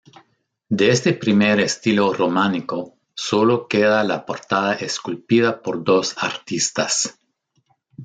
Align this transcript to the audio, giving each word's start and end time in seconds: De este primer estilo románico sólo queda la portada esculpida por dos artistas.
De 0.69 0.89
este 0.89 1.13
primer 1.13 1.59
estilo 1.59 2.11
románico 2.11 2.97
sólo 3.13 3.67
queda 3.67 4.03
la 4.03 4.25
portada 4.25 4.73
esculpida 4.73 5.61
por 5.61 5.83
dos 5.83 6.15
artistas. 6.17 7.19